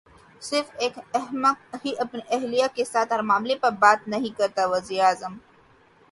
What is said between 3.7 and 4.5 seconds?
بات نہیں